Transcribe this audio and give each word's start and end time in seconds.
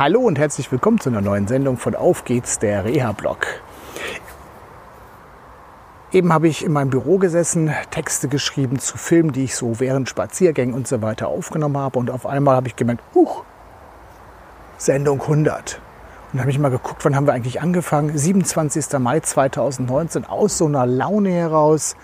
Hallo 0.00 0.20
und 0.20 0.38
herzlich 0.38 0.72
willkommen 0.72 0.98
zu 0.98 1.10
einer 1.10 1.20
neuen 1.20 1.46
Sendung 1.46 1.76
von 1.76 1.94
Auf 1.94 2.24
geht's, 2.24 2.58
der 2.58 2.86
Reha-Blog. 2.86 3.46
Eben 6.10 6.32
habe 6.32 6.48
ich 6.48 6.64
in 6.64 6.72
meinem 6.72 6.88
Büro 6.88 7.18
gesessen, 7.18 7.70
Texte 7.90 8.28
geschrieben 8.28 8.78
zu 8.78 8.96
Filmen, 8.96 9.32
die 9.32 9.44
ich 9.44 9.54
so 9.54 9.78
während 9.78 10.08
Spaziergängen 10.08 10.74
und 10.74 10.88
so 10.88 11.02
weiter 11.02 11.28
aufgenommen 11.28 11.76
habe. 11.76 11.98
Und 11.98 12.10
auf 12.10 12.24
einmal 12.24 12.56
habe 12.56 12.68
ich 12.68 12.76
gemerkt, 12.76 13.02
huch, 13.14 13.44
Sendung 14.78 15.20
100. 15.20 15.74
Und 15.74 15.82
dann 16.32 16.40
habe 16.40 16.50
ich 16.50 16.58
mal 16.58 16.70
geguckt, 16.70 17.04
wann 17.04 17.14
haben 17.14 17.26
wir 17.26 17.34
eigentlich 17.34 17.60
angefangen? 17.60 18.16
27. 18.16 18.98
Mai 19.00 19.20
2019, 19.20 20.24
aus 20.24 20.56
so 20.56 20.64
einer 20.64 20.86
Laune 20.86 21.30
heraus 21.30 21.94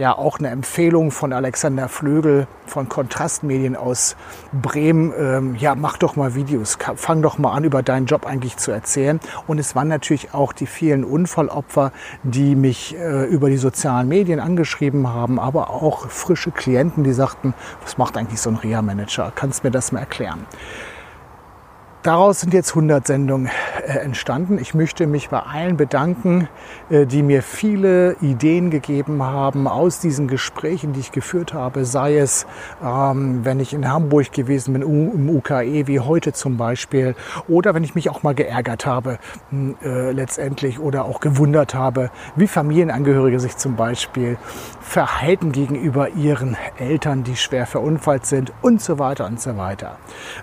ja 0.00 0.16
auch 0.16 0.38
eine 0.38 0.48
Empfehlung 0.48 1.10
von 1.10 1.34
Alexander 1.34 1.88
Flögel 1.88 2.46
von 2.66 2.88
Kontrastmedien 2.88 3.76
aus 3.76 4.16
Bremen. 4.50 5.12
Ähm, 5.16 5.56
ja, 5.56 5.74
mach 5.74 5.98
doch 5.98 6.16
mal 6.16 6.34
Videos, 6.34 6.78
fang 6.96 7.20
doch 7.20 7.36
mal 7.36 7.52
an, 7.52 7.64
über 7.64 7.82
deinen 7.82 8.06
Job 8.06 8.26
eigentlich 8.26 8.56
zu 8.56 8.70
erzählen. 8.72 9.20
Und 9.46 9.58
es 9.58 9.76
waren 9.76 9.88
natürlich 9.88 10.32
auch 10.32 10.54
die 10.54 10.66
vielen 10.66 11.04
Unfallopfer, 11.04 11.92
die 12.22 12.54
mich 12.54 12.96
äh, 12.96 13.26
über 13.26 13.50
die 13.50 13.58
sozialen 13.58 14.08
Medien 14.08 14.40
angeschrieben 14.40 15.06
haben, 15.06 15.38
aber 15.38 15.68
auch 15.68 16.08
frische 16.08 16.50
Klienten, 16.50 17.04
die 17.04 17.12
sagten, 17.12 17.52
was 17.82 17.98
macht 17.98 18.16
eigentlich 18.16 18.40
so 18.40 18.48
ein 18.48 18.56
Reha-Manager? 18.56 19.32
Kannst 19.34 19.62
du 19.62 19.66
mir 19.66 19.70
das 19.70 19.92
mal 19.92 20.00
erklären? 20.00 20.46
Daraus 22.02 22.40
sind 22.40 22.54
jetzt 22.54 22.70
100 22.70 23.06
Sendungen 23.06 23.50
äh, 23.86 23.98
entstanden. 23.98 24.56
Ich 24.58 24.72
möchte 24.72 25.06
mich 25.06 25.28
bei 25.28 25.40
allen 25.40 25.76
bedanken, 25.76 26.48
äh, 26.88 27.04
die 27.04 27.22
mir 27.22 27.42
viele 27.42 28.16
Ideen 28.22 28.70
gegeben 28.70 29.22
haben 29.22 29.68
aus 29.68 30.00
diesen 30.00 30.26
Gesprächen, 30.26 30.94
die 30.94 31.00
ich 31.00 31.12
geführt 31.12 31.52
habe. 31.52 31.84
Sei 31.84 32.16
es, 32.16 32.46
ähm, 32.82 33.44
wenn 33.44 33.60
ich 33.60 33.74
in 33.74 33.86
Hamburg 33.86 34.32
gewesen 34.32 34.72
bin, 34.72 34.80
im 34.80 35.28
UKE, 35.28 35.86
wie 35.88 36.00
heute 36.00 36.32
zum 36.32 36.56
Beispiel, 36.56 37.14
oder 37.48 37.74
wenn 37.74 37.84
ich 37.84 37.94
mich 37.94 38.08
auch 38.08 38.22
mal 38.22 38.34
geärgert 38.34 38.86
habe 38.86 39.18
hm, 39.50 39.76
äh, 39.82 40.12
letztendlich 40.12 40.78
oder 40.78 41.04
auch 41.04 41.20
gewundert 41.20 41.74
habe, 41.74 42.10
wie 42.34 42.46
Familienangehörige 42.46 43.40
sich 43.40 43.58
zum 43.58 43.76
Beispiel 43.76 44.38
verhalten 44.80 45.52
gegenüber 45.52 46.08
ihren 46.08 46.56
Eltern, 46.78 47.24
die 47.24 47.36
schwer 47.36 47.66
verunfallt 47.66 48.24
sind 48.24 48.52
und 48.62 48.80
so 48.80 48.98
weiter 48.98 49.26
und 49.26 49.38
so 49.40 49.56
weiter. 49.58 49.98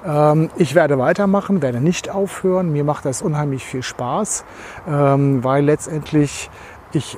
Ähm, 0.05 0.49
ich 0.55 0.75
werde 0.75 0.99
weitermachen, 0.99 1.46
werde 1.61 1.81
nicht 1.81 2.09
aufhören. 2.09 2.71
Mir 2.71 2.83
macht 2.83 3.05
das 3.05 3.21
unheimlich 3.21 3.65
viel 3.65 3.83
Spaß, 3.83 4.43
ähm, 4.87 5.43
weil 5.43 5.65
letztendlich 5.65 6.49
ich 6.93 7.17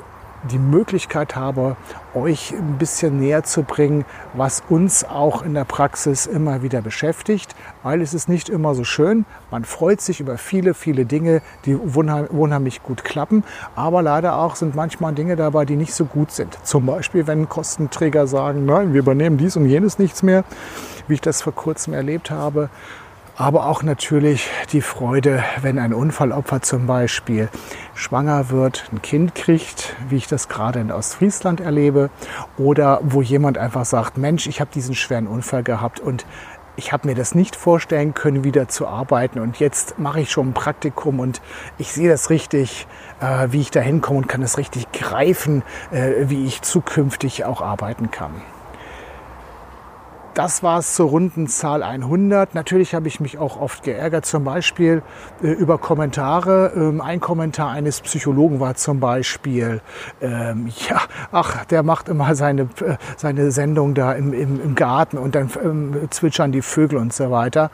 die 0.49 0.57
Möglichkeit 0.57 1.35
habe, 1.35 1.75
euch 2.13 2.53
ein 2.53 2.77
bisschen 2.77 3.19
näher 3.19 3.43
zu 3.43 3.63
bringen, 3.63 4.05
was 4.33 4.63
uns 4.69 5.03
auch 5.03 5.43
in 5.43 5.53
der 5.53 5.65
Praxis 5.65 6.25
immer 6.25 6.63
wieder 6.63 6.81
beschäftigt, 6.81 7.55
weil 7.83 8.01
es 8.01 8.13
ist 8.13 8.29
nicht 8.29 8.49
immer 8.49 8.73
so 8.73 8.83
schön. 8.83 9.25
Man 9.51 9.65
freut 9.65 10.01
sich 10.01 10.19
über 10.19 10.37
viele, 10.37 10.73
viele 10.73 11.05
Dinge, 11.05 11.41
die 11.65 11.75
unheimlich 11.75 12.83
gut 12.83 13.03
klappen, 13.03 13.43
aber 13.75 14.01
leider 14.01 14.37
auch 14.37 14.55
sind 14.55 14.75
manchmal 14.75 15.13
Dinge 15.13 15.35
dabei, 15.35 15.65
die 15.65 15.75
nicht 15.75 15.93
so 15.93 16.05
gut 16.05 16.31
sind. 16.31 16.57
Zum 16.63 16.85
Beispiel, 16.85 17.27
wenn 17.27 17.49
Kostenträger 17.49 18.25
sagen, 18.27 18.65
nein, 18.65 18.93
wir 18.93 18.99
übernehmen 18.99 19.37
dies 19.37 19.57
und 19.57 19.65
jenes 19.65 19.99
nichts 19.99 20.23
mehr, 20.23 20.45
wie 21.07 21.15
ich 21.15 21.21
das 21.21 21.41
vor 21.41 21.53
kurzem 21.53 21.93
erlebt 21.93 22.31
habe 22.31 22.69
aber 23.39 23.67
auch 23.67 23.83
natürlich 23.83 24.49
die 24.73 24.81
Freude, 24.81 25.41
wenn 25.61 25.79
ein 25.79 25.93
Unfallopfer 25.93 26.61
zum 26.61 26.87
Beispiel 26.87 27.47
schwanger 27.95 28.49
wird, 28.49 28.89
ein 28.91 29.01
Kind 29.01 29.33
kriegt, 29.33 29.95
wie 30.09 30.17
ich 30.17 30.27
das 30.27 30.49
gerade 30.49 30.81
in 30.81 30.91
Ostfriesland 30.91 31.61
erlebe, 31.61 32.09
oder 32.57 32.99
wo 33.01 33.21
jemand 33.21 33.57
einfach 33.57 33.85
sagt, 33.85 34.17
Mensch, 34.17 34.45
ich 34.45 34.59
habe 34.59 34.71
diesen 34.73 34.93
schweren 34.93 35.25
Unfall 35.25 35.63
gehabt 35.63 36.01
und 36.01 36.25
ich 36.75 36.91
habe 36.91 37.07
mir 37.07 37.15
das 37.15 37.33
nicht 37.33 37.55
vorstellen 37.55 38.13
können, 38.13 38.43
wieder 38.43 38.67
zu 38.67 38.85
arbeiten. 38.85 39.39
Und 39.39 39.57
jetzt 39.57 39.97
mache 39.97 40.19
ich 40.19 40.31
schon 40.31 40.49
ein 40.49 40.53
Praktikum 40.53 41.21
und 41.21 41.41
ich 41.77 41.93
sehe 41.93 42.09
das 42.09 42.29
richtig, 42.29 42.87
äh, 43.21 43.47
wie 43.51 43.61
ich 43.61 43.71
da 43.71 43.79
hinkomme 43.79 44.19
und 44.19 44.27
kann 44.27 44.43
es 44.43 44.57
richtig 44.57 44.91
greifen, 44.91 45.63
äh, 45.91 46.27
wie 46.27 46.45
ich 46.45 46.61
zukünftig 46.61 47.45
auch 47.45 47.61
arbeiten 47.61 48.11
kann. 48.11 48.33
Das 50.35 50.61
war 50.61 50.79
es 50.79 50.93
zur 50.93 51.09
runden 51.09 51.47
Zahl 51.47 51.81
100. 51.81 52.53
Natürlich 52.53 52.93
habe 52.93 53.07
ich 53.07 53.19
mich 53.19 53.39
auch 53.39 53.59
oft 53.59 53.83
geärgert, 53.83 54.25
zum 54.25 54.43
Beispiel 54.43 55.01
äh, 55.43 55.47
über 55.47 55.77
Kommentare. 55.79 56.71
Ähm, 56.75 57.01
ein 57.01 57.19
Kommentar 57.19 57.71
eines 57.71 57.99
Psychologen 58.01 58.59
war 58.59 58.75
zum 58.75 58.99
Beispiel, 58.99 59.81
ähm, 60.21 60.71
ja, 60.89 61.01
ach, 61.31 61.65
der 61.65 61.83
macht 61.83 62.09
immer 62.09 62.35
seine, 62.35 62.63
äh, 62.63 62.97
seine 63.17 63.51
Sendung 63.51 63.95
da 63.95 64.13
im, 64.13 64.33
im, 64.33 64.61
im 64.61 64.75
Garten 64.75 65.17
und 65.17 65.35
dann 65.35 65.49
ähm, 65.63 66.07
zwitschern 66.09 66.51
die 66.51 66.61
Vögel 66.61 66.99
und 66.99 67.11
so 67.11 67.31
weiter. 67.31 67.71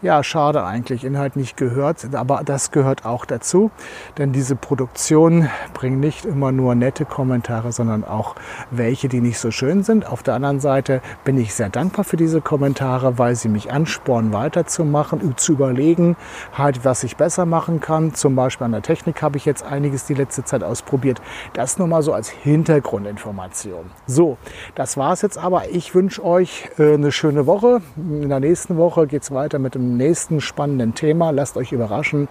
Ja, 0.00 0.22
schade 0.22 0.64
eigentlich, 0.64 1.04
Inhalt 1.04 1.36
nicht 1.36 1.56
gehört, 1.56 2.14
aber 2.14 2.42
das 2.44 2.70
gehört 2.70 3.04
auch 3.04 3.24
dazu, 3.24 3.70
denn 4.16 4.32
diese 4.32 4.54
Produktion 4.54 5.48
bringt 5.74 5.98
nicht 6.00 6.24
immer 6.24 6.52
nur 6.52 6.74
nette 6.76 7.04
Kommentare, 7.04 7.72
sondern 7.72 8.04
auch 8.04 8.36
welche, 8.70 9.08
die 9.08 9.20
nicht 9.20 9.38
so 9.38 9.50
schön 9.50 9.82
sind. 9.82 10.06
Auf 10.06 10.22
der 10.22 10.34
anderen 10.34 10.60
Seite 10.60 11.02
bin 11.24 11.36
ich 11.38 11.52
sehr 11.52 11.68
dankbar 11.68 12.05
für 12.06 12.16
diese 12.16 12.40
Kommentare, 12.40 13.18
weil 13.18 13.34
sie 13.34 13.48
mich 13.48 13.72
anspornen, 13.72 14.32
weiterzumachen, 14.32 15.36
zu 15.36 15.52
überlegen, 15.52 16.16
halt, 16.56 16.84
was 16.84 17.04
ich 17.04 17.16
besser 17.16 17.44
machen 17.44 17.80
kann. 17.80 18.14
Zum 18.14 18.36
Beispiel 18.36 18.64
an 18.64 18.72
der 18.72 18.82
Technik 18.82 19.22
habe 19.22 19.36
ich 19.36 19.44
jetzt 19.44 19.64
einiges 19.64 20.06
die 20.06 20.14
letzte 20.14 20.44
Zeit 20.44 20.62
ausprobiert. 20.62 21.20
Das 21.52 21.78
nur 21.78 21.88
mal 21.88 22.02
so 22.02 22.12
als 22.12 22.28
Hintergrundinformation. 22.28 23.90
So, 24.06 24.38
das 24.74 24.96
war 24.96 25.12
es 25.12 25.22
jetzt 25.22 25.38
aber. 25.38 25.68
Ich 25.70 25.94
wünsche 25.94 26.24
euch 26.24 26.70
äh, 26.78 26.94
eine 26.94 27.12
schöne 27.12 27.46
Woche. 27.46 27.80
In 27.96 28.28
der 28.28 28.40
nächsten 28.40 28.76
Woche 28.76 29.06
geht 29.06 29.22
es 29.22 29.32
weiter 29.32 29.58
mit 29.58 29.74
dem 29.74 29.96
nächsten 29.96 30.40
spannenden 30.40 30.94
Thema. 30.94 31.30
Lasst 31.30 31.56
euch 31.56 31.72
überraschen. 31.72 32.28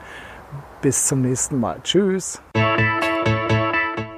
Bis 0.81 1.05
zum 1.05 1.21
nächsten 1.21 1.59
Mal. 1.59 1.79
Tschüss. 1.83 2.41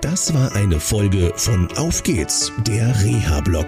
Das 0.02 0.34
war 0.34 0.56
eine 0.56 0.80
Folge 0.80 1.32
von 1.36 1.68
Auf 1.78 2.04
geht's, 2.04 2.52
der 2.66 2.88
Reha-Blog 3.04 3.68